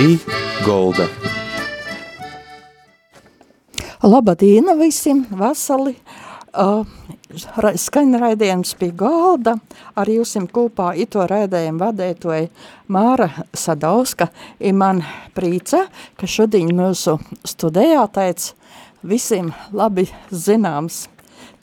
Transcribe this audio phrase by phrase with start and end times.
[0.00, 0.14] Pī
[0.64, 1.04] Golda.
[4.00, 5.92] Labadīna visiem, vasali!
[6.56, 6.88] Uh,
[7.76, 9.58] skaņa raidījums pie galda,
[9.92, 12.48] ar jūsim kopā ito raidījumu vadētoja
[12.88, 15.04] Māra Sadauska, i man
[15.36, 15.82] prīca,
[16.16, 18.56] ka šodien mūsu studējā teica
[19.04, 21.10] visiem labi zināms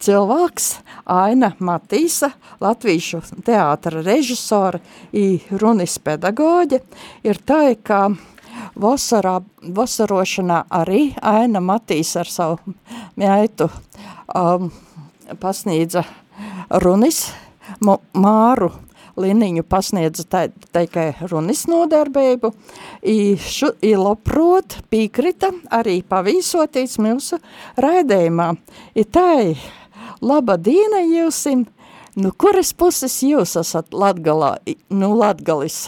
[0.04, 0.70] cilvēks,
[1.10, 4.82] Aina Matīsa, latvīšu teātra režisora
[5.16, 6.82] i runis pedagoģe,
[7.28, 8.08] ir tā, ka
[8.76, 12.76] vasarā, vasarošanā arī Aina Matīs ar savu
[13.20, 13.70] meitu
[14.34, 14.72] um,
[15.42, 16.06] pasniedza
[16.84, 17.28] runis,
[17.82, 18.72] māru
[19.18, 22.52] liniņu pasniedza tikai runis nodarbību,
[23.98, 27.40] labprot pīkrita arī pavīsoties mūsu
[27.82, 28.52] raidējumā.
[28.94, 29.58] I tai
[30.22, 31.66] laba dīna jūsim,
[32.18, 34.58] nu kuras puses jūs esat Latgalā,
[34.90, 35.88] nu Latgalis?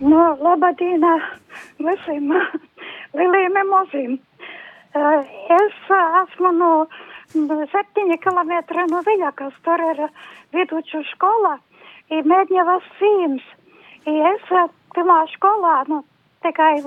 [0.00, 1.16] Nu, laba dīna
[1.82, 2.30] visiem
[3.18, 4.18] lieliem emocījiem.
[5.58, 5.78] Es
[6.22, 6.72] esmu no
[7.72, 10.04] septiņi kilometri no Viļakas, tur ir
[10.54, 11.58] viduču skola,
[12.10, 13.42] i Medņevas Sīms.
[14.08, 14.46] I es
[14.94, 16.04] pirmā skolā, nu,
[16.46, 16.78] tikai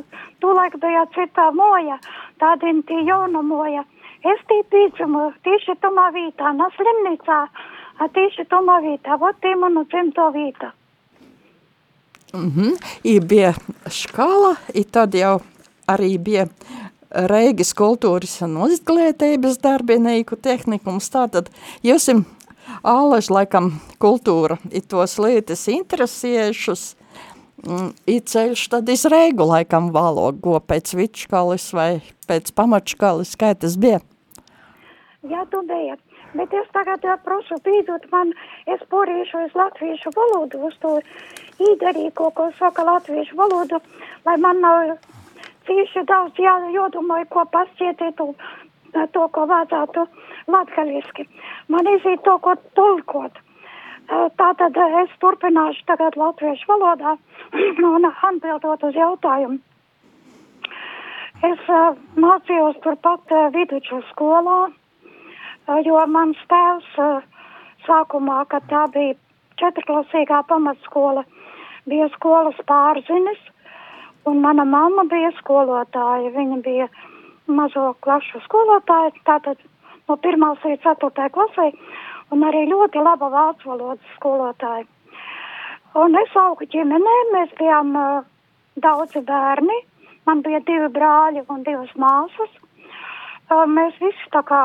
[0.42, 2.00] tūlaik bija cita moja,
[2.42, 3.84] tādien tī jauna moja.
[4.22, 7.40] Es tī pīdzumu tieši tomā vītā, na slimnīcā,
[8.14, 10.72] tieši tomā vītā, vot tī manu dzimto vītā.
[12.34, 12.72] Mm -hmm.
[13.04, 13.54] I bija
[13.88, 15.40] škala, i tad jau
[15.88, 16.48] arī bija
[17.12, 21.10] Reigis kultūras un izglītības darbinieku tehnikums.
[21.12, 21.50] Tātad
[21.84, 22.24] jūsim
[22.84, 26.96] ālež laikam kultūra ir tos lietas interesējušas,
[27.68, 33.78] mm, ir ceļš tad iz Reigu laikam valogo pēc vičkalis vai pēc pamačkalis, kā tas
[33.78, 34.00] bija?
[35.30, 35.96] Jā, tu bija.
[36.34, 38.32] Bet es tagad prasu pīdot man,
[38.66, 40.96] es porīšu uz latviešu valodu, uz to
[41.62, 43.78] īdarīko, ko saka latviešu valodu,
[44.26, 44.96] lai man nav
[45.68, 48.32] cīši daudz jā, jodomāju, ko pascietīt to,
[49.14, 50.08] to, ko vajadzētu
[50.50, 51.28] latgaliski.
[51.70, 53.38] Man izīt to, ko tulkot.
[54.42, 57.14] Tātad es turpināšu tagad latviešu valodā
[57.94, 59.62] un atbildot uz jautājumu.
[61.46, 61.72] Es
[62.18, 64.60] mācījos turpat viduču skolā,
[65.86, 66.92] jo mans tēvs
[67.86, 69.18] sākumā, kad tā bija
[69.62, 71.24] četrklasīgā pamatskola,
[71.90, 73.42] bija skolas pārzinis,
[74.26, 76.30] Un mana mamma bija skolotāja.
[76.36, 76.88] Viņa bija
[77.50, 79.62] mazo klašu skolotāja, tātad
[80.10, 80.44] no 1.
[80.66, 81.30] līdz 4.
[81.38, 81.70] klasē,
[82.32, 84.86] un arī ļoti laba vācu valodas skolotāja.
[85.98, 88.22] Un es augu ģimenē, mēs bijām uh,
[88.78, 89.80] daudzi bērni.
[90.30, 92.54] Man bija divi brāļi un divas māsas.
[93.50, 94.62] Uh, mēs visi tā kā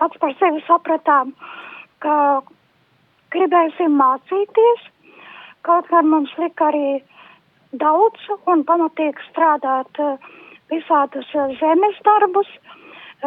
[0.00, 1.32] pats par sevi sapratām,
[2.04, 2.16] ka
[3.34, 4.88] gribēsim mācīties.
[5.66, 7.00] Kaut gan mums lika arī
[7.82, 10.14] daudz un pamatīgi strādāt uh,
[10.72, 12.48] visādus uh, zemes darbus,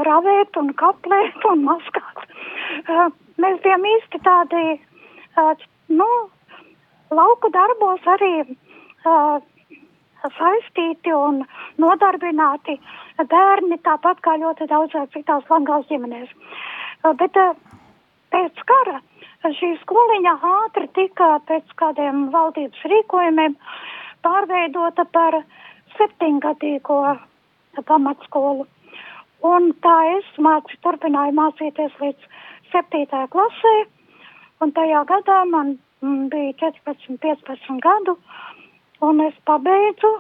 [0.07, 2.25] ravēt un kaplēt un maskāt.
[2.87, 3.09] Uh,
[3.41, 4.79] mēs bijām īsti tādi,
[5.91, 6.07] nu,
[7.15, 8.33] lauku darbos arī
[10.37, 11.43] saistīti un
[11.81, 12.79] nodarbināti
[13.29, 16.33] bērni, tāpat kā ļoti daudzās citās Langās ģimenēs.
[17.21, 17.37] Bet
[18.33, 18.99] pēc kara
[19.59, 23.79] šī skoliņa ātri tika pēc kādiem valdības rīkojumiem uh,
[24.25, 25.39] pārveidota par
[25.97, 26.99] septiņgadīgo
[27.87, 28.67] pamatskolu.
[29.49, 32.41] Un tā es mācu, turpināju mācīties līdz
[32.73, 33.75] septītā klasē,
[34.63, 38.17] un tajā gadā man m, bija 14, 15 gadu,
[39.05, 40.11] un es pabeidzu,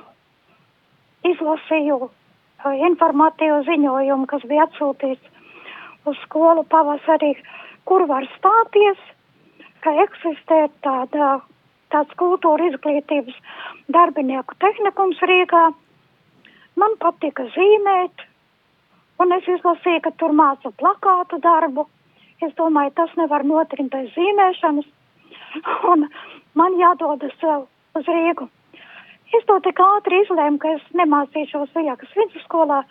[1.27, 2.09] izlasīju
[2.89, 7.33] informatīvu ziņojumu, kas bija atsūtīts uz skolu pavasarī,
[7.87, 8.99] kur var stāties,
[9.83, 11.39] ka eksistē tāda
[11.93, 13.37] tāds kultūra izglītības
[13.91, 15.69] darbinieku tehnikums Rīgā.
[16.79, 18.25] Man patika zīmēt,
[19.19, 21.87] un es izlasīju, ka tur māca plakātu darbu.
[22.45, 24.87] Es domāju, tas nevar notrimt bez zīmēšanas,
[25.91, 26.07] un
[26.55, 28.47] man jādodas uz Rīgu.
[29.37, 32.81] Es to tik ātri izlēmu, ka es nemācīšos Viļakas vidusskolā,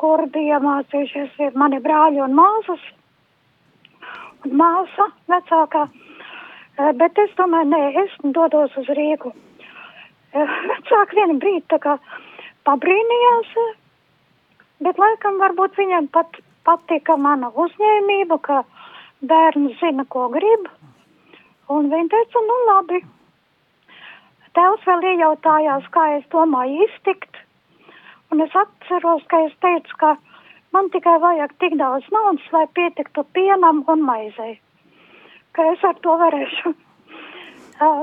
[0.00, 2.82] kur bija mācījušies mani brāļi un māsas.
[4.44, 5.86] Un māsa vecākā
[6.78, 9.32] Eh, bet es domāju, nē, es dodos uz Rīgu.
[10.90, 11.96] Sāk vienu brīdi tā kā
[12.68, 13.72] pabrīnījās, eh,
[14.86, 16.38] bet laikam varbūt viņam pat
[16.68, 18.62] patika mana uzņēmība, ka
[19.26, 20.68] bērns zina, ko grib.
[21.68, 23.02] Un viņi teica, nu labi.
[24.58, 27.42] Tēvs vēl iejautājās, kā es domāju iztikt.
[28.34, 30.16] Un es atceros, ka es teicu, ka
[30.74, 34.58] man tikai vajag tik daudz naudas, lai pietiktu pienam un maizei
[35.58, 36.70] ka es ar to varēšu
[37.84, 38.02] uh,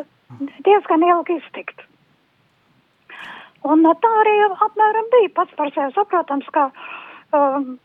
[0.67, 1.85] diezgan ilgi iztikt.
[3.65, 4.35] Un tā arī
[4.67, 6.67] apmēram bija pats par sevi saprotams, ka
[7.33, 7.77] um,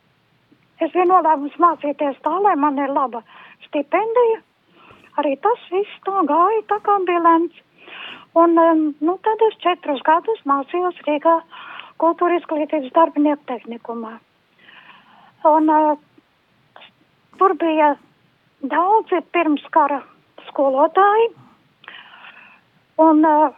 [0.82, 3.22] es biju nolēmusi mācīties tā, lai man ir laba
[3.68, 4.42] stipendija.
[5.22, 7.62] Arī tas viss tā gāja, tā kā bija lemts.
[8.32, 11.40] Un, um, nu, tad es četrus gadus mācījos Rīgā
[11.98, 14.12] kultūra izglītības darbinieku tehnikumā.
[15.50, 15.96] Un uh,
[17.40, 17.96] tur bija
[18.62, 19.98] daudzi pirms kara
[20.46, 21.32] skolotāji.
[23.02, 23.50] Un uh,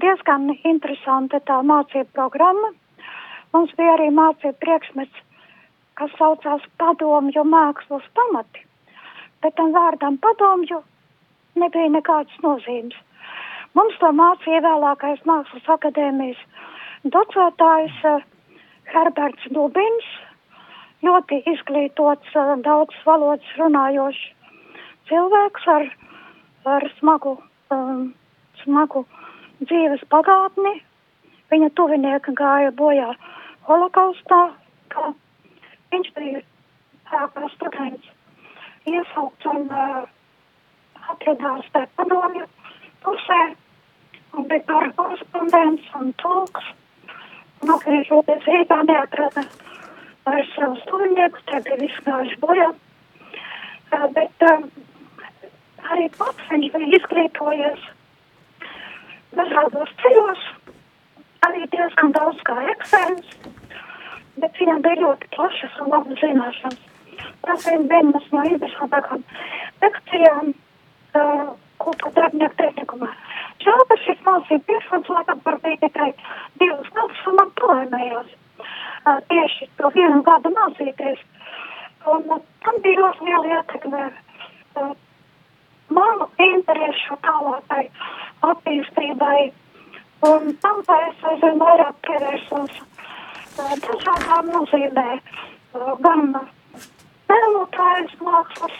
[0.00, 2.72] diezgan interesanta tā mācība programma.
[3.52, 5.24] Mums bija arī mācība priekšmets,
[6.00, 8.64] kas saucās padomju mākslas pamati.
[9.44, 10.80] Bet tam vārdam padomju
[11.60, 12.96] nebija nekādas nozīmes.
[13.76, 16.38] Mums to mācīja vēlākais mākslas akadēmijas
[17.12, 18.22] docētājs uh,
[18.88, 20.06] Herberts Dubins,
[21.04, 24.22] ļoti izglītots, uh, daudz valodas runājošs
[25.10, 25.84] cilvēks ar,
[26.72, 27.34] ar smagu,
[27.74, 28.08] um,
[28.62, 29.04] smagu
[29.60, 30.78] dzīves pagātni.
[31.52, 33.12] Viņa tuvinieki gāja bojā
[33.68, 34.40] holokaustā,
[34.90, 35.12] kā
[35.92, 36.42] viņš bija
[37.12, 37.28] kā
[37.58, 38.08] students
[38.88, 40.02] iesaukts un uh,
[41.12, 42.48] atradās tajā padomju
[43.04, 43.40] pusē
[44.44, 46.72] bija kara korespondents un tulks.
[47.62, 49.44] Un atgriežoties Rīgā neatrada
[50.26, 52.68] vairs savus tuviniekus, tie bija visi gājuši bojā.
[53.86, 54.64] Uh, bet uh,
[55.92, 57.86] arī pats viņš bija izglītojies
[59.36, 60.42] dažādos ceļos,
[61.46, 63.36] arī diezgan daudz kā eksēns,
[64.40, 66.82] bet viņam bija ļoti plašas un labas zināšanas.
[67.46, 69.22] Tas ir vienas no interesantākām
[69.84, 73.12] lekcijām uh, kultūra darbinieku tehnikumā.
[73.64, 76.10] Ka šis mācību priekšrods laikam par bija tikai
[76.60, 81.22] divas gadus un man palaimējās uh, tieši to vienu gadu mācīties.
[82.12, 84.90] Un uh, tam bija ļoti liela ietekme uh,
[85.98, 87.84] manu interesu tālākai
[88.50, 89.38] attīstībai.
[90.26, 92.78] Un tam es aizvien vairāk pievērsos
[93.56, 95.08] dažādām nozīmē,
[96.04, 96.22] gan
[97.30, 98.78] mēlotājas mākslas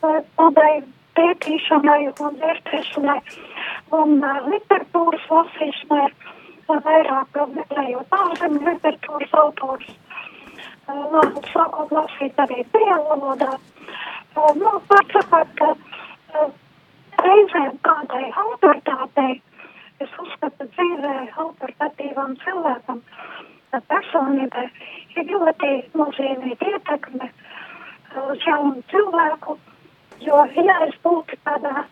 [0.00, 0.72] tādai
[1.16, 3.18] pētīšanai un vērtēšanai
[3.96, 4.20] un
[4.52, 6.06] literatūras lasīšanai,
[6.70, 9.90] vairāk meklējot ārzemju literatūras autors.
[11.50, 13.52] Sākot lasīt arī pieeja valodā.
[14.58, 15.70] Nu, var sakot, ka
[17.26, 19.40] reizēm kādai autoritātei,
[20.00, 21.14] es uzskatu dzīvē
[21.44, 23.02] autoritatīvam cilvēkam,
[23.90, 24.66] personībai,
[25.16, 27.30] ir ļoti nozīmīga ietekme
[28.30, 29.58] uz jaunu cilvēku,
[30.26, 31.84] jo, ja es būtu tādā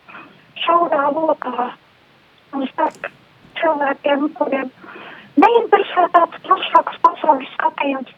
[0.64, 1.68] šaurā lokā
[2.56, 3.10] un starp
[3.60, 4.70] cilvēkiem, kuriem
[5.42, 8.14] neinteresē tāds plašāks pasaules skatījums,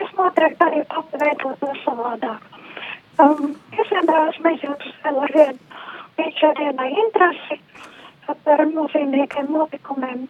[0.00, 2.48] es noteikti arī pati veidot to savādāk.
[3.20, 5.72] Um, es vienmēr esmu izjūtas vēl ar vienu
[6.38, 7.58] šodienai interesi
[8.44, 10.26] par nozīmīgiem notikumiem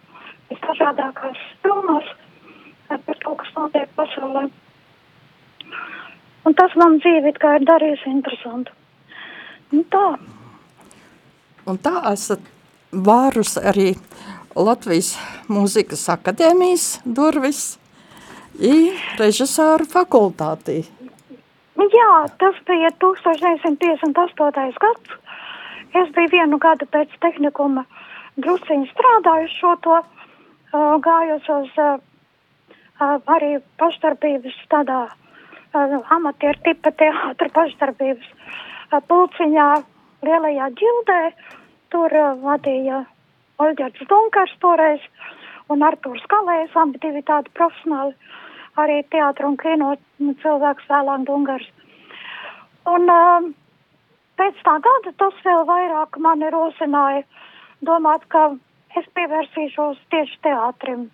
[0.50, 2.10] visdažādākās filmās
[2.88, 4.44] par to, kas notiek pasaulē.
[6.42, 8.74] Un tas man dzīvi kā ir darījis interesantu.
[9.72, 10.06] Nu tā.
[11.70, 12.51] Un tā esat
[12.92, 13.94] vārus arī
[14.56, 15.14] Latvijas
[15.48, 17.78] mūzikas akadēmijas durvis
[18.60, 20.82] i režisāru fakultātī.
[21.92, 24.76] Jā, tas bija 1958.
[24.84, 25.16] gads.
[25.92, 27.84] Es biju vienu gadu pēc tehnikuma
[28.40, 31.98] drusciņi strādājuši šo to, uh, gājos uz uh,
[33.00, 39.68] uh, arī pašdarbības tādā uh, amatieru tipa teātra pašdarbības uh, pulciņā
[40.28, 41.20] lielajā ģildē.
[41.92, 43.02] Tur vadīja
[43.60, 45.02] Olģerts Dunkars toreiz
[45.72, 48.14] un Artūrs Kalējs, abi divi tādi profesionāli,
[48.80, 49.92] arī teātra un kino
[50.42, 51.68] cilvēks vēlāk Dunkars.
[52.92, 53.48] Un uh,
[54.40, 57.22] pēc tā gada tas vēl vairāk mani rosināja
[57.86, 58.48] domāt, ka
[58.98, 61.06] es pievērsīšos tieši teātrim.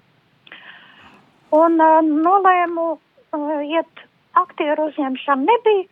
[1.59, 4.07] Un uh, nolēmu uh, iet
[4.39, 5.85] aktieru uzņemšanu nebija,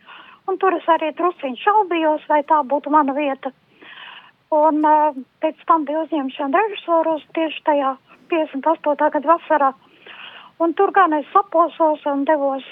[0.47, 3.51] un tur es arī drusciņi šaubījos, vai tā būtu mana vieta.
[4.55, 7.95] Un uh, pēc tam bija uzņemšana režisoros tieši tajā
[8.31, 9.09] 58.
[9.15, 9.71] gada vasarā.
[10.63, 12.65] Un tur gan es saposos un devos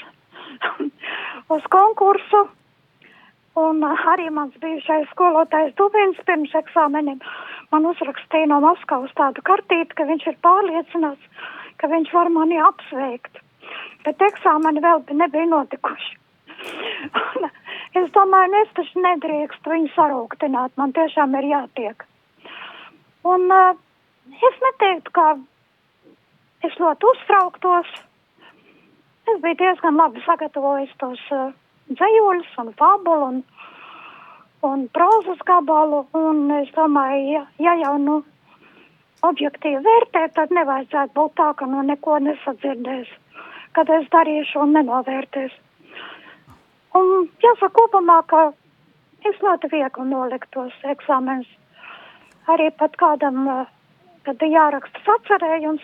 [1.56, 2.46] uz konkursu
[3.56, 7.22] Un arī mans bijušais skolotājs Dubins pirms eksāmeniem
[7.72, 11.46] man uzrakstīja no Maskavas tādu kartīti, ka viņš ir pārliecināts,
[11.80, 13.40] ka viņš var mani apsveikt.
[14.04, 16.12] Bet eksāmeni vēl nebija notikuši.
[18.02, 22.06] es domāju, nu, es taču nedrīkstu viņu sarūktināt, man tiešām ir jātiek.
[23.26, 23.78] Un uh,
[24.50, 25.28] es neteiktu, ka
[26.68, 27.92] es ļoti uztrauktos.
[29.26, 31.50] Es biju diezgan labi sagatavojis tos uh,
[31.90, 33.42] dzējuļus un fabulu un,
[34.70, 38.22] un prozas gabalu, un es domāju, ja, ja jau nu
[39.26, 43.10] objektīvi vērtēt, tad nevajadzētu būt tā, ka no neko nesadzirdēs,
[43.78, 45.54] kad es darīšu un nenovērtēs.
[46.96, 48.42] Un jāsaka kopumā, ka
[49.28, 51.50] es ļoti viegli nolikt tos eksāmenus.
[52.52, 53.48] Arī pat kādam,
[54.28, 55.84] kad bija jāraksta sacerējums,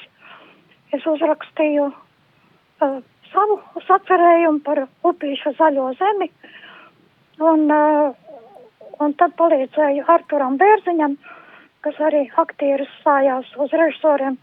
[0.95, 2.99] es uzrakstīju uh,
[3.31, 6.29] savu sacerējumu par upīšu zaļo zemi,
[7.51, 8.13] un, uh,
[9.03, 11.17] un tad palīdzēju Arturam Bērziņam,
[11.85, 14.37] kas arī aktieris stājās uz režisoriem,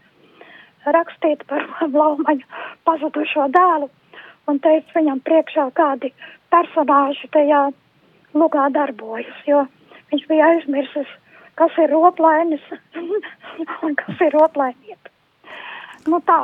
[0.85, 2.45] rakstīt par Blaumaņu
[2.89, 3.89] pazudušo dēlu,
[4.49, 6.11] un teica viņam priekšā, kādi
[6.53, 7.69] personāži tajā
[8.37, 9.65] lugā darbojas, jo
[10.11, 11.09] viņš bija aizmirsis,
[11.59, 12.65] kas ir roplainis
[13.85, 15.13] un kas ir roplainiet.
[16.07, 16.41] Nu tā.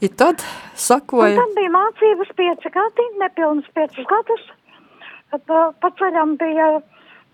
[0.00, 0.42] I tad
[0.76, 1.32] sakoja...
[1.32, 4.44] Un tad bija mācības pieci gadi, nepilnas piecus gadus.
[5.48, 6.66] Pa, pa ceļam bija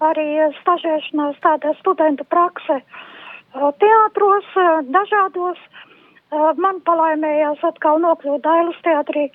[0.02, 0.26] arī
[0.60, 2.80] stažēšanās tāda studentu prakse
[3.52, 4.48] teātros,
[4.88, 5.60] dažādos.
[6.32, 9.26] Man palaimējās atkal nokļūt Dailas teatrī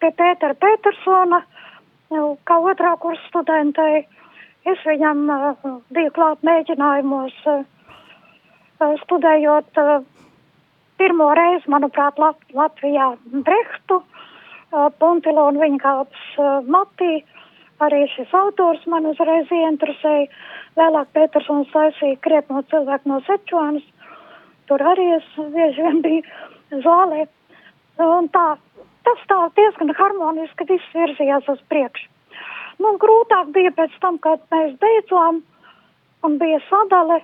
[0.00, 1.42] pie Pētera Petersona,
[2.48, 4.06] kā otrā kursa studentei.
[4.64, 5.26] Es viņam
[5.92, 7.36] biju klāt mēģinājumos
[9.04, 9.80] studējot
[10.98, 13.10] pirmo reizi, manuprāt, Lat Latvijā
[13.44, 14.00] Brehtu,
[14.98, 16.24] Puntilo un viņa kalps
[16.68, 17.22] Matī.
[17.84, 20.26] Arī šis autors man uzreiz ieinteresēja.
[20.80, 23.84] Vēlāk Petersons taisīja krietno cilvēku no Sečuānas.
[24.68, 27.26] Tur arī es bieži vien biju zālē.
[28.04, 28.46] Un tā,
[29.08, 32.08] tas tā diezgan harmoniski viss virzījās uz priekšu.
[32.78, 35.40] Nu, grūtāk bija pēc tam, kad mēs beidzām
[36.26, 37.18] un bija sadale,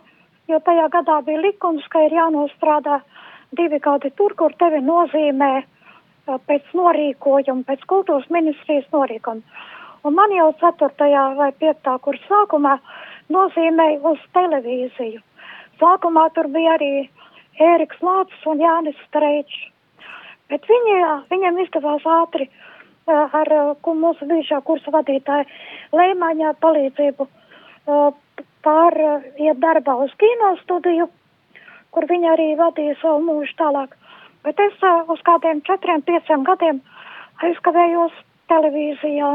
[0.51, 2.99] jo tajā gadā bija likums, ka ir jānostrādā
[3.55, 5.53] divi gadi tur, kur tevi nozīmē
[6.49, 9.63] pēc norīkojuma, pēc kultūras ministrijas norīkojuma.
[10.05, 11.13] Un man jau 4.
[11.39, 11.93] vai 5.
[12.05, 12.75] kursa sākumā
[13.33, 15.23] nozīmēja uz televīziju.
[15.81, 16.91] Sākumā tur bija arī
[17.63, 19.71] Ēriks Lācis un Jānis Streičs.
[20.51, 20.95] Bet viņi,
[21.31, 22.49] viņiem izdevās ātri
[23.07, 23.51] ar
[23.85, 25.47] mūsu bijušā kursa vadītāja
[25.93, 27.29] Leimaņā palīdzību
[28.65, 31.09] pāriet darbā uz kino studiju,
[31.93, 33.95] kur viņa arī vadīja savu mūžu tālāk.
[34.45, 34.75] Bet es
[35.09, 36.81] uz kādiem četriem, pieciem gadiem
[37.45, 38.17] aizkavējos
[38.53, 39.31] televīzijā.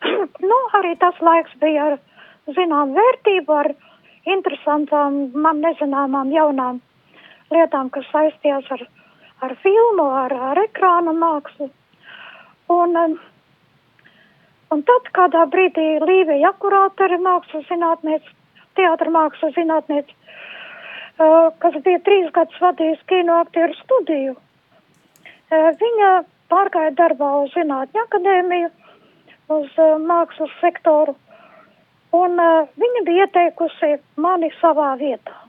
[0.50, 1.98] nu, arī tas laiks bija ar
[2.54, 3.72] zinām vērtību, ar
[4.26, 6.80] interesantām, man nezināmām jaunām
[7.54, 8.84] lietām, kas saistījās ar,
[9.46, 11.70] ar filmu, ar, ar ekrāna mākslu.
[12.70, 13.16] Un, um,
[14.74, 18.36] un tad kādā brīdī Līvija akurāta arī mākslas zinātniece,
[18.78, 24.36] teātra mākslas zinātniece, uh, kas bija trīs gadus vadījis kinoaktieru studiju.
[24.36, 26.12] Uh, viņa
[26.52, 28.70] pārgāja darbā uz Zinātņu akadēmiju
[29.56, 31.16] uz uh, mākslas sektoru,
[32.14, 32.38] un
[32.82, 35.39] viņa bija ieteikusi mani savā vietā.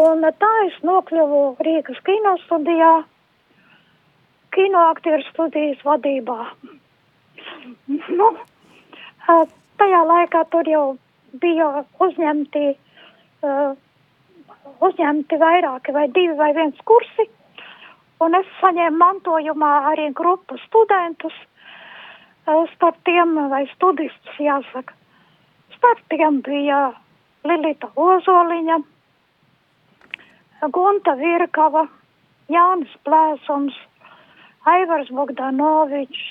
[0.00, 2.92] Un uh, tā es nokļuvu Rīgas kino studijā,
[4.56, 6.38] kinoaktieru studijas vadībā.
[8.20, 9.44] nu, uh,
[9.82, 10.84] tajā laikā tur jau
[11.42, 12.64] bija uzņemti,
[13.44, 13.74] uh,
[14.88, 17.28] uzņemti vairāki vai divi vai viens kursi,
[18.24, 21.36] un es saņēmu mantojumā arī grupu studentus,
[22.74, 24.94] starp tiem, vai studistus jāsaka,
[25.76, 26.80] starp tiem bija
[27.46, 28.80] Lilita Ozoliņa,
[30.68, 31.86] Gunta Virkava,
[32.52, 33.76] Jānis Plēsums,
[34.68, 36.24] Aivars Bogdanovičs,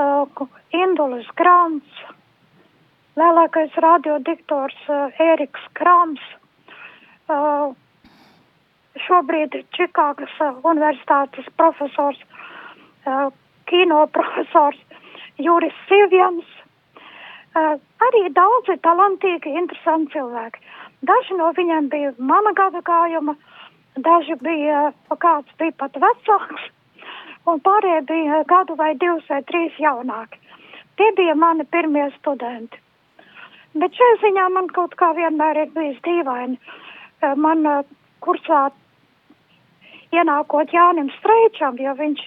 [0.00, 2.00] uh, Indulis Grants,
[3.20, 6.24] vēlākais radiodiktors uh, Ēriks Krams,
[7.28, 7.74] uh,
[9.04, 12.20] šobrīd Čikāgas uh, universitātes profesors
[13.04, 13.28] uh,
[13.68, 14.80] kino profesors
[15.36, 16.48] Juris Silvjans.
[17.56, 20.64] Uh, arī daudzi talantīgi, interesanti cilvēki.
[21.06, 23.36] Daži no viņiem bija mana gada gājuma,
[23.96, 24.92] daži bija,
[25.24, 26.66] kāds bija pat vecāks,
[27.46, 30.40] un pārējie bija gadu vai divus vai trīs jaunāki.
[30.98, 32.80] Tie bija mani pirmie studenti.
[33.78, 36.58] Bet šajā ziņā man kaut kā vienmēr ir bijis dīvaini.
[37.38, 37.66] Man
[38.24, 38.68] kursā
[40.10, 42.24] ienākot Jānim Streičam, jo viņš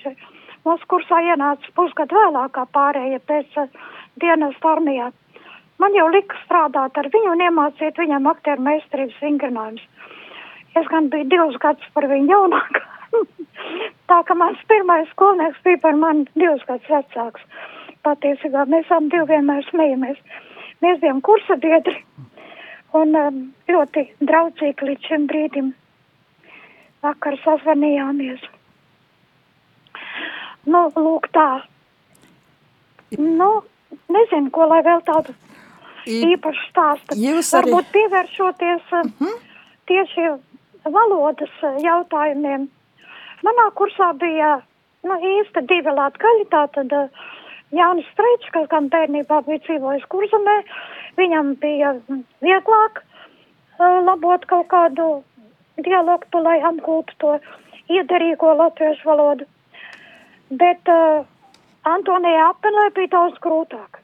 [0.61, 3.55] Mūsu kursā ienāca pusgadu vēlāk kā pārējie pēc
[4.21, 5.07] dienas armijā.
[5.81, 9.85] Man jau lika strādāt ar viņu un iemācīt viņam aktieru meistarības vingrinājumus.
[10.77, 12.83] Es gan biju divus gadus par viņu jaunāka.
[14.11, 17.43] Tā ka mans pirmais skolnieks bija par mani divus gadus vecāks.
[18.05, 20.21] Patiesībā mēs abiem divi vienmēr smejamies.
[20.85, 21.97] Mēs bijām kursa biedri
[22.97, 25.75] un um, ļoti draudzīgi līdz šim brīdim.
[27.01, 28.41] Vakar sazvanījāmies.
[30.69, 31.63] Nu, lūk tā.
[33.17, 33.53] Nu,
[34.13, 35.33] nezinu, ko lai vēl tādu
[36.07, 37.17] īpaši stāsta.
[37.17, 37.71] Jūs arī...
[37.71, 39.37] Varbūt pievēršoties uh -huh.
[39.87, 40.29] tieši
[40.85, 41.53] valodas
[41.83, 42.67] jautājumiem.
[43.45, 44.61] Manā kursā bija
[45.03, 47.09] nu, īsti divi latgaļi, tātad uh,
[47.71, 50.57] Jānis Streičs, kas gan bērnībā bija dzīvojis kurzemē,
[51.17, 51.95] viņam bija
[52.45, 55.23] vieglāk uh, labot kaut kādu
[55.77, 57.37] dialektu, lai apgūtu to
[57.89, 59.47] iederīgo latviešu valodu.
[60.51, 61.23] Bet uh,
[61.87, 64.00] Antonija Apelē bija daudz grūtāk,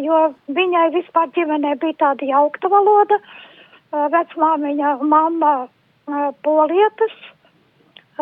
[0.00, 0.18] jo
[0.52, 7.16] viņai vispār ģimenē bija tāda jaukta valoda, uh, vecmāmiņa mamma uh, polietis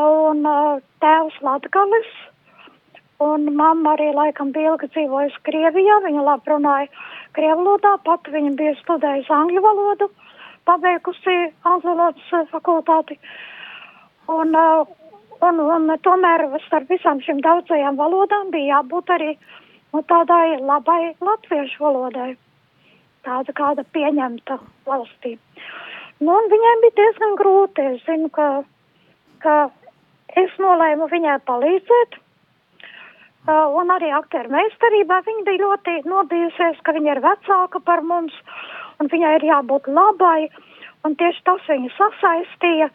[0.00, 2.12] un uh, tēvs latgalis.
[3.24, 6.88] Un mamma arī laikam bija ilgi dzīvojusi Krievijā, viņa labi runāja
[7.36, 10.08] krievu valodā, pat viņa bija studējusi angļu valodu,
[10.66, 13.18] pabeigusi angļu valodas fakultāti.
[14.34, 14.82] Un, uh,
[15.46, 19.30] un, un tomēr starp visām šīm daudzajām valodām bija jābūt arī
[19.94, 22.34] nu, tādai labai latviešu valodai,
[23.26, 24.58] tāda kāda pieņemta
[24.88, 25.36] valstī.
[26.20, 27.86] Nu, un viņai bija diezgan grūti.
[27.94, 28.48] Es zinu, ka,
[29.44, 29.54] ka
[30.40, 32.20] es nolēmu viņai palīdzēt.
[33.44, 38.32] Uh, un arī aktieru meistarībā viņa bija ļoti nobijusies, ka viņa ir vecāka par mums,
[39.02, 40.48] un viņai ir jābūt labai,
[41.04, 42.88] un tieši tas viņu sasaistīja.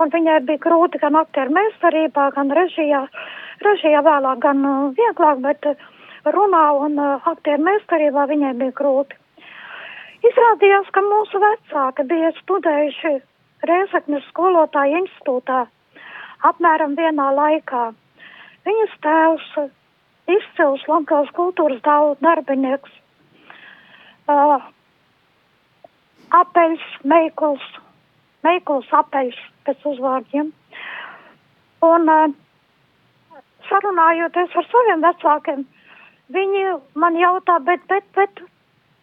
[0.00, 3.02] Un viņai bija grūti gan aktieru meistarībā, gan režijā,
[3.66, 5.90] režijā vēlāk gan uh, vieglāk, bet uh,
[6.24, 9.16] runā un aktieru meistarībā viņai bija grūti.
[10.20, 13.12] Izrādījās, ka mūsu vecāki bija studējuši
[13.68, 15.64] Rēzaknes skolotāju institūtā
[16.48, 17.90] apmēram vienā laikā.
[18.68, 19.48] Viņas tēvs
[20.30, 21.80] izcils Lankās kultūras
[22.20, 22.92] darbinieks,
[24.28, 24.60] uh,
[26.40, 27.66] apeļs, meikls,
[28.46, 30.52] meikls apeļs pēc uzvārdiem.
[31.88, 32.32] Un uh,
[33.68, 35.64] sarunājoties ar saviem vecākiem,
[36.34, 36.62] viņi
[37.02, 38.42] man jautā, bet, bet, bet,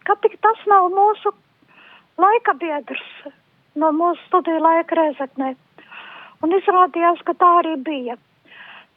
[0.08, 1.32] kāpēc tas nav mūsu
[2.18, 3.04] laika biedrs
[3.78, 5.54] no mūsu studiju laika reizeknē?
[6.42, 8.16] Un izrādījās, ka tā arī bija.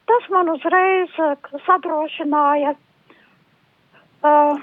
[0.06, 1.14] Tas man uzreiz
[1.66, 4.58] sadrošināja uh,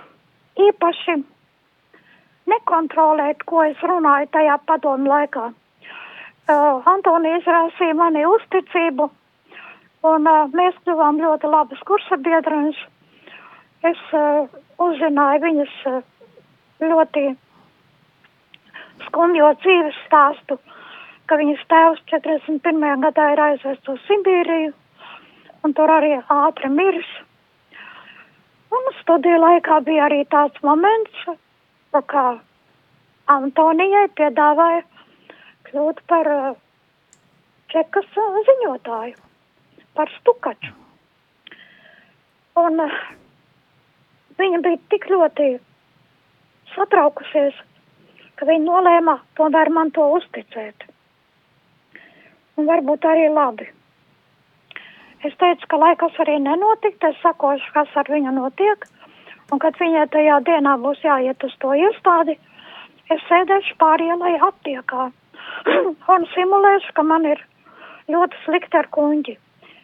[0.67, 1.15] īpaši
[2.49, 5.49] nekontrolēt, ko es runāju tajā padomu laikā
[6.49, 9.09] uh, Antonija izrāsīja mani uzticību,
[10.09, 12.79] un uh, mēs kļuvām ļoti labas kursa biedrenes.
[13.87, 14.49] Es uh,
[14.83, 15.99] uzzināju viņas uh,
[16.83, 17.21] ļoti
[19.05, 20.57] skumjo dzīves stāstu,
[21.31, 23.05] ka viņas tēvs 41.
[23.05, 24.73] gadā ir aizvests uz Sibīriju,
[25.63, 27.11] un tur arī ātri miris.
[28.75, 31.23] Un studiju laikā bija arī tāds moments,
[32.11, 32.25] kā
[33.31, 34.83] Antonijai piedāvāja
[35.69, 36.51] kļūt par uh,
[37.71, 38.11] čekas
[38.51, 39.15] ziņotāju,
[39.95, 40.75] par stukaču.
[42.59, 42.99] Un uh,
[44.39, 45.49] viņa bija tik ļoti
[46.75, 47.57] satraukusies,
[48.39, 50.87] ka viņa nolēma tomēr man to uzticēt.
[52.59, 53.67] Un varbūt arī labi.
[55.27, 58.85] Es teicu, ka lai kas arī nenotikt, es sakošu, kas ar viņu notiek,
[59.51, 62.37] un kad viņai tajā dienā būs jāiet uz to iestādi,
[63.11, 65.09] es sēdēšu pārielai aptiekā
[66.15, 67.43] un simulēšu, ka man ir
[68.13, 69.35] ļoti slikti ar kuņģi.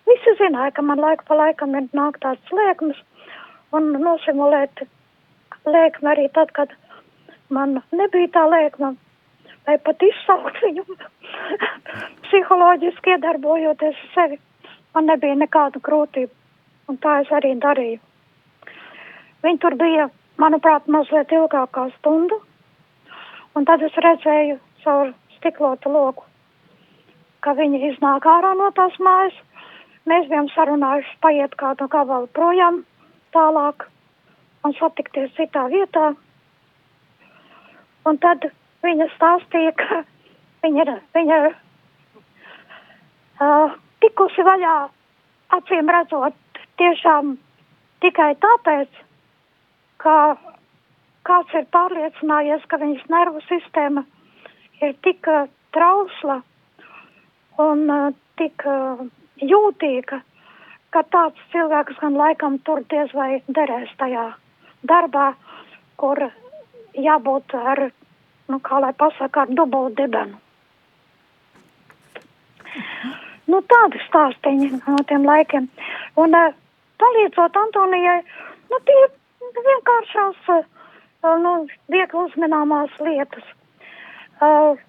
[0.06, 3.00] Visi zināja, ka man laiku pa laikam ir nāk tāds lēkmes,
[3.74, 4.86] un nosimulēt
[5.66, 6.74] lēkmi arī tad, kad
[7.50, 8.94] man nebija tā lēkma,
[9.68, 10.86] vai pat izsaukt viņu
[12.28, 14.40] psiholoģiski iedarbojoties sevi.
[14.96, 16.32] Man nebija nekādu grūtību,
[16.90, 18.00] un tā es arī darīju.
[19.44, 20.08] Viņi tur bija,
[20.42, 22.40] manuprāt, mazliet ilgākā stundu,
[23.56, 26.24] un tad es redzēju caur stiklotu loku,
[27.44, 29.36] ka viņi iznāk ārā no tās mājas.
[30.06, 32.84] Mēs bijām sarunājuši paiet kādu gabalu projām
[33.36, 33.88] tālāk
[34.66, 36.14] un satikties citā vietā.
[38.06, 38.48] Un tad
[38.86, 40.02] viņa stāstīja, ka
[40.66, 41.48] viņa ir, viņa ir
[43.42, 44.76] uh, tikusi vaļā,
[45.58, 46.38] acīm redzot,
[46.82, 47.36] tiešām
[48.06, 49.02] tikai tāpēc,
[50.04, 50.16] ka
[51.26, 54.06] kāds ir pārliecinājies, ka viņas nervu sistēma
[54.84, 55.30] ir tik
[55.76, 56.42] trausla
[57.62, 59.06] un uh, tik uh,
[59.42, 60.22] jūtīga,
[60.96, 64.30] ka tāds cilvēks gan laikam tur diez vai derēs tajā
[64.88, 65.34] darbā,
[66.00, 66.22] kur
[67.08, 67.82] jābūt ar,
[68.52, 70.40] nu, kā lai pasaka, ar dubult dibenu.
[73.52, 75.68] Nu, tādi stāstiņi no tiem laikiem.
[76.22, 76.56] Un uh,
[77.02, 78.22] palīdzot Antonijai,
[78.72, 79.02] nu, tie
[79.68, 80.64] vienkāršās, uh,
[81.44, 81.54] nu,
[81.92, 83.52] viegli uzmanāmās lietas
[84.40, 84.80] uh,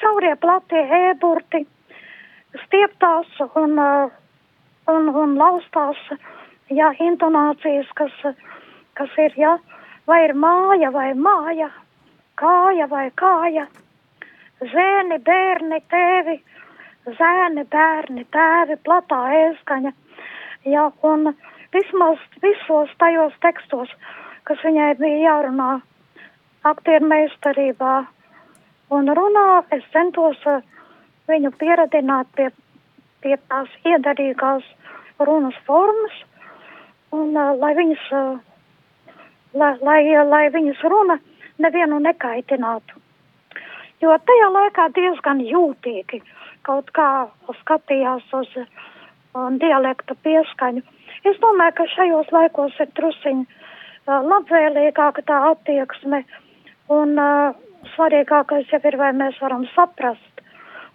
[0.00, 1.62] šaurie platie ēburti,
[2.64, 4.21] stieptās un, uh,
[4.90, 5.98] un, un laustās,
[6.70, 8.14] jā, intonācijas, kas,
[8.98, 9.56] kas ir, jā,
[10.06, 11.70] vai ir māja vai māja,
[12.40, 13.66] kāja vai kāja,
[14.72, 16.38] zēni, bērni, tēvi,
[17.18, 19.92] zēni, bērni, tēvi, platā ēskaņa.
[20.72, 21.32] Jā, un
[21.74, 23.90] vismaz visos tajos tekstos,
[24.46, 25.70] kas viņai bija jārunā
[26.68, 27.94] aktieru meistarībā
[28.94, 30.62] un runā, es centos uh,
[31.30, 32.48] viņu pieradināt pie,
[33.22, 34.66] pie tās iedarīgās
[35.22, 36.14] runas formas,
[37.14, 39.18] un uh, lai viņas, uh,
[39.54, 41.18] lai, lai, lai viņas runa
[41.62, 43.00] nevienu nekaitinātu.
[44.02, 46.22] Jo tajā laikā diezgan jūtīgi
[46.66, 47.08] kaut kā
[47.60, 48.66] skatījās uz uh,
[49.62, 50.82] dialekta pieskaņu.
[51.28, 56.24] Es domāju, ka šajos laikos ir trusiņi uh, labvēlīgāka tā attieksme,
[56.90, 57.54] un uh,
[57.94, 60.42] svarīgākais jau ir, vai mēs varam saprast,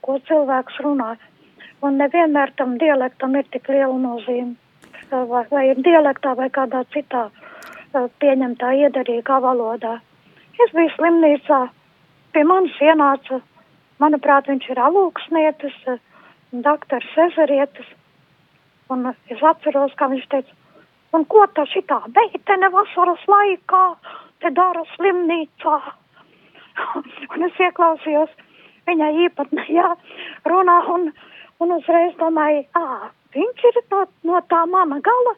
[0.04, 1.16] ko cilvēks runā.
[1.86, 4.56] Un nevienmēr tam dialektam ir tik liela nozīme.
[5.12, 9.98] Vai, vai ir dialektā vai kādā citā uh, pieņemtā iedarīgā valodā.
[10.66, 11.60] Es biju slimnīcā,
[12.34, 13.40] pie manis ienāca,
[14.04, 15.78] manuprāt, viņš ir alūksnietis,
[16.66, 17.88] doktors Ezerietis,
[18.90, 20.58] un es atceros, kā viņš teica,
[21.14, 23.86] un ko tā šitā beitene vasaras laikā
[24.42, 25.78] te dara slimnīcā?
[27.34, 28.34] un es ieklausījos
[28.88, 29.88] viņai īpatnējā
[30.52, 31.10] runā, un,
[31.64, 35.36] un uzreiz domāju, ā, viņš ir no, no tā mana gala,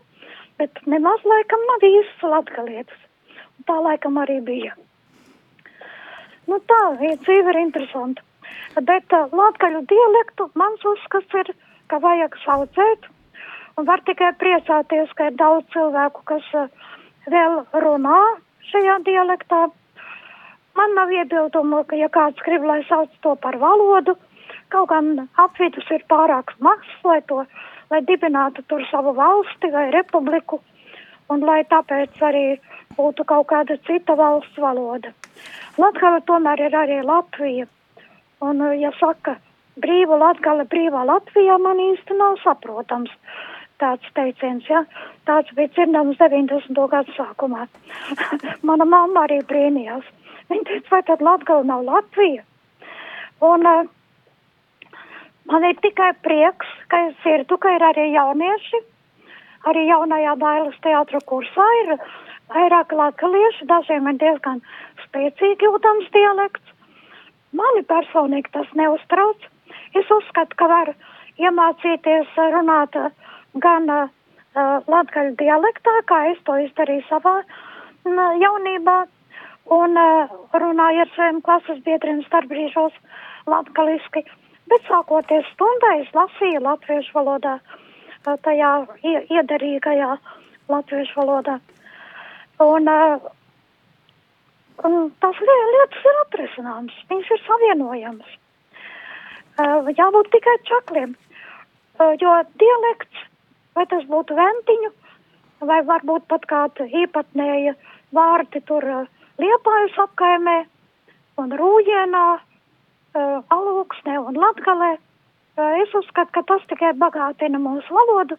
[0.59, 3.05] bet nemaz laikam nav īsts latgalietis.
[3.67, 4.73] Tā laikam arī bija.
[6.49, 8.23] Nu tā, dzīve ir interesanta.
[8.87, 11.51] Bet uh, latgaļu dialektu mans uzskats ir,
[11.91, 13.09] ka vajag saucēt.
[13.77, 16.71] Un var tikai priecāties, ka ir daudz cilvēku, kas uh,
[17.29, 18.21] vēl runā
[18.71, 19.67] šajā dialektā.
[20.77, 24.15] Man nav iebildumu, ka ja kāds grib, lai sauc to par valodu,
[24.73, 27.43] kaut gan apvidus ir pārāk mazs, lai to,
[27.91, 30.61] lai dibinātu tur savu valsti vai republiku,
[31.29, 32.45] un lai tāpēc arī
[32.97, 35.13] būtu kaut kāda cita valsts valoda.
[35.77, 37.67] Latgala tomēr ir arī Latvija.
[38.41, 39.37] Un, eh, ja saka,
[39.79, 43.11] brīva Latgala, brīvā Latvijā, man īsti nav saprotams
[43.79, 44.83] tāds teiciens, ja?
[45.27, 46.87] Tāds bija dzirdams 90.
[46.91, 47.67] gadu sākumā.
[48.67, 50.03] Mana mamma arī brīnījās.
[50.49, 52.43] Viņa teica, vai tad Latgala nav Latvija?
[53.45, 53.87] Un uh,
[55.51, 58.81] man ir tikai prieks, ka es dzirdu, ka ir arī jaunieši,
[59.69, 61.95] arī jaunajā bailes teātra kursā ir
[62.53, 64.61] vairāk latgalieši, dažiem ir diezgan
[65.05, 66.75] spēcīgi jūtams dialekts.
[67.53, 69.47] Mani personīgi tas neuztrauc.
[69.97, 70.93] Es uzskatu, ka var
[71.41, 72.97] iemācīties runāt
[73.63, 74.09] gan uh,
[74.93, 78.99] latgaļu dialektā, kā es to izdarīju savā uh, jaunībā,
[79.73, 82.93] un uh, runāju ar saviem klases biedriem starpbrīžos
[83.49, 84.25] latgaliski,
[84.69, 87.57] bet sākoties stundai es lasīju latviešu valodā,
[88.25, 88.71] tajā
[89.03, 90.13] iederīgajā
[90.69, 91.59] latviešu valodā.
[92.59, 92.89] Un,
[94.87, 98.35] Un tās lietas ir atrisināmas, viņas ir savienojamas.
[99.97, 101.15] Jābūt tikai čakliem,
[102.21, 103.25] jo dialekts,
[103.75, 104.91] vai tas būtu ventiņu,
[105.67, 107.75] vai varbūt pat kāda īpatnēja
[108.15, 108.87] vārdi tur
[109.43, 110.61] liepājas apkaimē
[111.43, 112.23] un rūjienā,
[113.15, 114.95] uh, alūksnē un latgalē.
[115.59, 118.37] Uh, es uzskatu, ka tas tikai bagātina mūsu valodu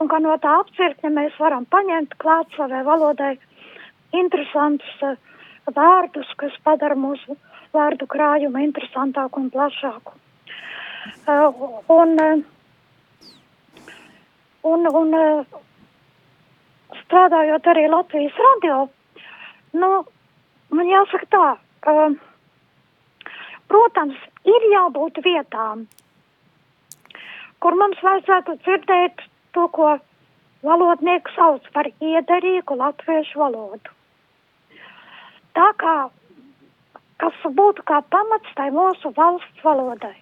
[0.00, 3.34] un ka no tā apcirkņa mēs varam paņemt klāt savai valodai
[4.16, 5.18] interesantus uh,
[5.70, 7.36] vārdus, kas padara mūsu
[7.74, 10.16] vārdu krājumu interesantāku un plašāku.
[11.26, 11.60] Uh,
[11.92, 12.16] un,
[14.70, 15.60] un, un uh,
[17.04, 18.80] strādājot arī Latvijas radio,
[19.76, 19.92] nu,
[20.74, 21.46] man jāsaka tā,
[21.92, 22.18] uh,
[23.70, 25.86] protams, ir jābūt vietām,
[27.62, 29.24] kur mums vajadzētu dzirdēt
[29.56, 29.94] to, ko
[30.66, 33.96] valodnieks sauc par iederīgu latviešu valodu
[35.56, 35.96] tā kā,
[37.20, 40.16] kas būtu kā pamats tai mūsu valsts valodai.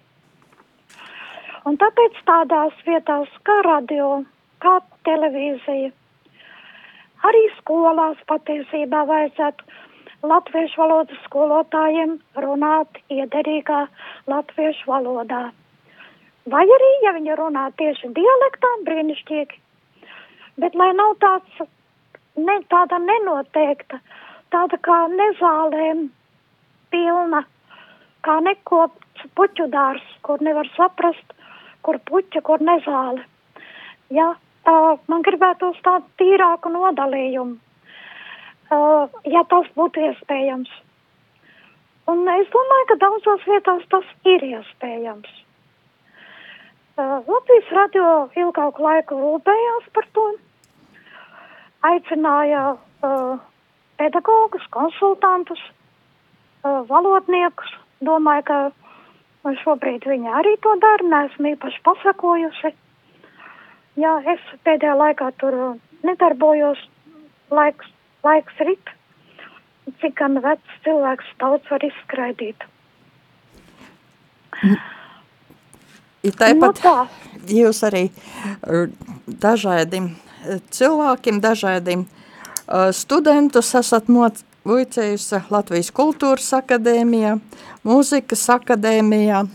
[1.67, 4.23] Un tāpēc tādās vietās kā radio,
[4.63, 5.91] kā televīzija,
[7.29, 9.67] arī skolās patiesībā vajadzētu
[10.23, 13.85] latviešu valodas skolotājiem runāt iederīgā
[14.27, 15.49] latviešu valodā.
[16.49, 19.59] Vai arī, ja viņi runā tieši dialektā, brīnišķīgi.
[20.59, 21.61] Bet lai nav tāds,
[22.35, 23.99] ne, tāda nenoteikta
[24.53, 26.07] tāda kā nezālēm
[26.93, 27.43] pilna,
[28.25, 31.35] kā nekopts puķu dārs, kur nevar saprast,
[31.85, 33.23] kur puķa, kur nezāle.
[34.13, 37.59] Ja, uh, man gribētu uz tādu tīrāku nodalījumu,
[38.73, 40.71] uh, ja tas būtu iespējams.
[42.09, 45.29] Un es domāju, ka daudzās vietās tas ir iespējams.
[46.99, 50.25] Uh, Latvijas radio ilgāku laiku rūpējās par to,
[51.89, 53.37] aicināja uh,
[54.01, 55.61] pedagogus, konsultantus,
[56.63, 57.71] uh, valodniekus.
[58.03, 62.73] Domāju, ka šobrīd viņi arī to dara, neesmu īpaši pasakojusi.
[63.99, 65.57] Jā, es pēdējā laikā tur
[66.07, 66.81] nedarbojos,
[67.51, 67.89] laiks,
[68.25, 68.93] laiks rit,
[70.01, 72.67] cik gan vecs cilvēks daudz var izskraidīt.
[76.27, 76.95] Ir tāpat nu, tā.
[77.47, 78.09] jūs arī
[79.39, 80.11] dažādiem
[80.75, 87.37] cilvēkiem, dažādiem uh, studentus esat mocējusi Latvijas kultūras akadēmijā,
[87.87, 89.45] mūzikas akadēmijā.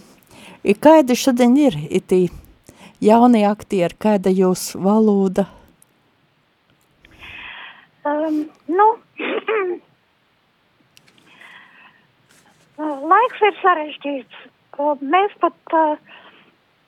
[0.64, 2.22] I kādi šodien ir itī
[3.04, 5.44] jaunie aktieri, kāda jūs valoda?
[8.04, 8.84] Um, nu,
[13.10, 14.42] laiks ir sarežģīts.
[15.00, 15.94] Mēs pat uh,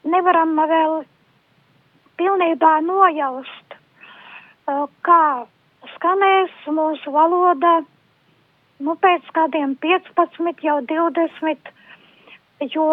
[0.04, 0.96] nevaram vēl
[2.20, 3.76] pilnībā nojaust,
[4.68, 5.46] uh, kā
[5.94, 7.72] skanēs mūsu valoda
[8.84, 11.72] nu, pēc kādiem 15, jau 20,
[12.76, 12.90] jo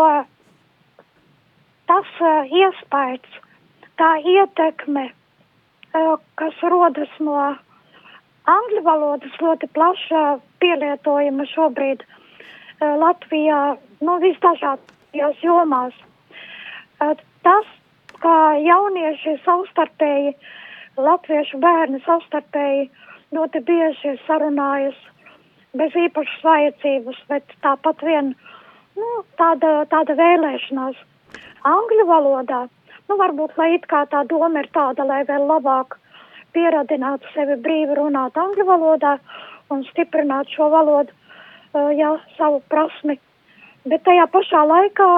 [1.92, 3.36] tas uh, iespējas,
[4.00, 7.36] tā ietekme, uh, kas rodas no
[8.50, 10.24] angļu valodas ļoti plaša
[10.64, 13.62] pielietojuma šobrīd uh, Latvijā,
[14.04, 15.96] nu, visdažādajās jomās.
[17.00, 17.70] Uh, tas,
[18.24, 20.36] kā jaunieši savstarpēji,
[20.98, 22.90] latviešu bērni savstarpēji
[23.34, 25.00] ļoti bieži sarunājas
[25.78, 28.34] bez īpašas vajadzības, bet tāpat vien
[29.00, 31.00] nu, tāda, tāda vēlēšanās
[31.68, 32.62] angļu valodā.
[33.10, 35.98] Nu, varbūt, lai it kā tā doma ir tāda, lai vēl labāk
[36.56, 39.18] pieradinātu sevi brīvi runāt angļu valodā
[39.74, 43.18] un stiprināt šo valodu, uh, jā, savu prasmi.
[43.90, 45.10] Bet tajā pašā laikā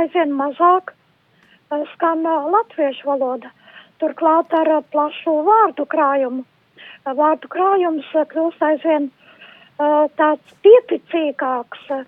[0.00, 3.52] aizvien mazāk uh, skan uh, latviešu valoda.
[4.00, 6.44] Turklāt ar uh, plašu vārdu krājumu.
[6.44, 12.04] Uh, vārdu krājums uh, kļūst aizvien uh, tāds pieticīgāks, uh,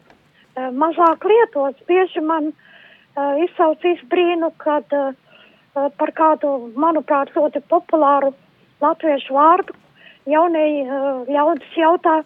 [0.73, 1.83] mazāk lietots.
[1.89, 2.69] Bieži man uh,
[3.17, 5.13] uh, izsaucīs brīnu, kad uh,
[5.99, 8.33] par kādu, manuprāt, ļoti populāru
[8.83, 9.77] latviešu vārdu
[10.31, 12.21] jaunie uh, ļaudis jautā,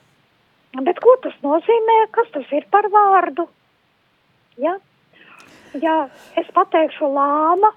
[0.88, 3.46] bet ko tas nozīmē, kas tas ir par vārdu?
[4.60, 4.76] Ja,
[5.80, 5.96] ja
[6.40, 7.72] es pateikšu lāma,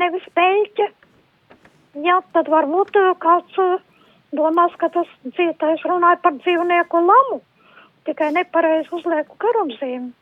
[0.00, 0.88] nevis peļķe,
[2.06, 3.78] ja, tad varbūt kāds uh,
[4.34, 7.40] domās, ka tas dzīvtais runāja par dzīvnieku lamu,
[8.08, 10.12] tikai nepareizi uzlieku karumzīmi.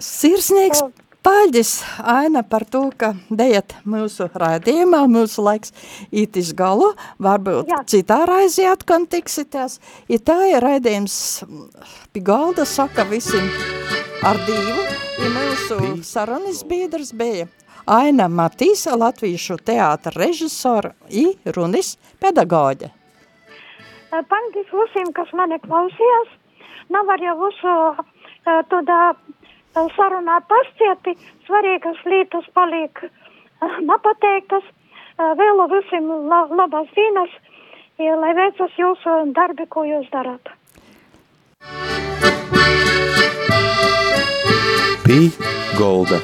[0.00, 0.80] Sirsnīgs
[1.20, 1.70] Paļģis,
[2.08, 5.74] Aina, par to, ka dejat mūsu raidījumā, mūsu laiks
[6.08, 7.82] ītis galu, varbūt Jā.
[7.92, 9.76] citā raizī atkon tiksitās.
[10.08, 11.16] Ja tā ir raidījums
[12.14, 13.50] pie galda, saka visiem
[14.24, 14.86] ar divu,
[15.20, 17.50] ja mūsu sarunas biedrs bija
[17.84, 22.88] Aina Matīsa, latviešu teātra režisora i runis pedagoģe.
[24.10, 26.32] Paļģis visiem, kas mani klausījās,
[26.96, 27.76] nav arī jūsu
[28.72, 29.00] tādā
[29.74, 33.04] sarunā pascieti, svarīgas lietas paliek.
[33.90, 34.64] Nepateiktas,
[35.18, 37.30] vēlu visiem la, labas dienas,
[37.98, 40.54] lai veicas jūsu darbi, ko jūs darat.
[45.04, 45.26] Pī
[45.78, 46.20] Golda